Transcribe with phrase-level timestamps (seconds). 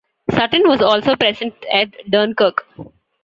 [0.31, 2.65] "Sutton" was also present at Dunkirk.